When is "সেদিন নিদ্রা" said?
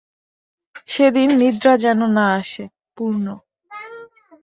0.87-1.73